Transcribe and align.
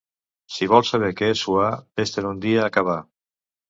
Si 0.55 0.69
vols 0.71 0.93
saber 0.95 1.11
què 1.21 1.31
és 1.35 1.45
suar, 1.47 1.71
ves-te'n 2.03 2.33
un 2.35 2.45
dia 2.51 2.69
a 2.69 2.77
cavar. 2.81 3.03